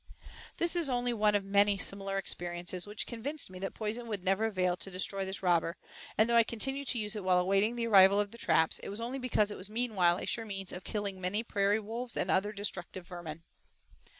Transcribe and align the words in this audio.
This 0.57 0.75
is 0.75 0.89
only 0.89 1.13
one 1.13 1.35
of 1.35 1.43
many 1.45 1.77
similar 1.77 2.17
experiences 2.17 2.87
which 2.87 3.05
convinced 3.05 3.51
me 3.51 3.59
that 3.59 3.75
poison 3.75 4.07
would 4.07 4.23
never 4.23 4.45
avail 4.45 4.75
to 4.77 4.89
destroy 4.89 5.25
this 5.25 5.43
robber, 5.43 5.77
and 6.17 6.27
though 6.27 6.35
I 6.35 6.41
continued 6.41 6.87
to 6.87 6.97
use 6.97 7.15
it 7.15 7.23
while 7.23 7.37
awaiting 7.37 7.75
the 7.75 7.85
arrival 7.85 8.19
of 8.19 8.31
the 8.31 8.39
traps, 8.39 8.79
it 8.79 8.89
was 8.89 8.99
only 8.99 9.19
because 9.19 9.51
it 9.51 9.57
was 9.59 9.69
meanwhile 9.69 10.17
a 10.17 10.25
sure 10.25 10.43
means 10.43 10.71
of 10.71 10.83
killing 10.83 11.21
many 11.21 11.43
prairie 11.43 11.79
wolves 11.79 12.17
and 12.17 12.31
other 12.31 12.51
destructive 12.51 13.05
vermin. 13.07 13.43